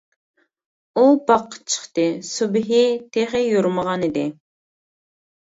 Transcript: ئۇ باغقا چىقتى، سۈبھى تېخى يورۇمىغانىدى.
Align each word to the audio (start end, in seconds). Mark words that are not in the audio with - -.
ئۇ 0.95 1.03
باغقا 1.27 1.59
چىقتى، 1.73 2.05
سۈبھى 2.31 2.81
تېخى 3.19 3.43
يورۇمىغانىدى. 3.45 4.27